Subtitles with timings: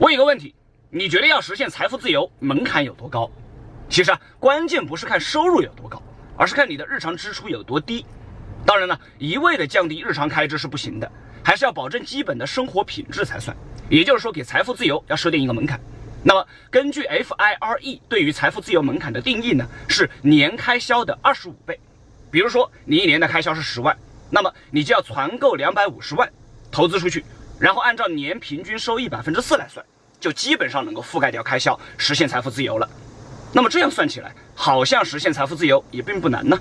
[0.00, 0.54] 问一个问题，
[0.90, 3.28] 你觉得要实现财富自由门槛有多高？
[3.88, 6.00] 其实啊，关键不是看收入有多高，
[6.36, 8.06] 而是看你的日常支出有多低。
[8.64, 11.10] 当然了，一味的降低日常开支是不行的，
[11.42, 13.56] 还是要保证基本的生活品质才算。
[13.88, 15.80] 也就是说，给财富自由要设定一个门槛。
[16.22, 21.76] 那么，根据 FIRE 对于财富自由门槛的定义呢，是年开销的二十五倍。
[22.30, 23.98] 比如说，你一年的开销是十万，
[24.30, 26.30] 那么你就要攒够两百五十万
[26.70, 27.24] 投资出去，
[27.58, 29.84] 然后按照年平均收益百分之四来算，
[30.20, 32.88] 就基本上能够覆盖掉开销，实现财富自由了。
[33.52, 36.58] 那么这样算起来，好像实现财富自由也并不难呢。